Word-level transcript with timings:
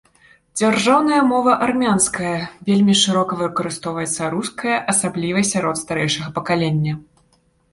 Дзяржаўная 0.59 1.19
мова 1.31 1.53
армянская, 1.65 2.31
вельмі 2.69 2.95
шырока 3.03 3.37
выкарыстоўваецца 3.43 4.31
руская, 4.35 4.77
асабліва 4.95 5.45
сярод 5.51 5.75
старэйшага 5.83 6.29
пакалення. 6.41 6.93